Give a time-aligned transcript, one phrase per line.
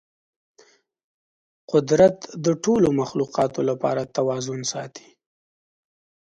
[1.71, 5.07] قدرت د ټولو مخلوقاتو لپاره توازن ساتي.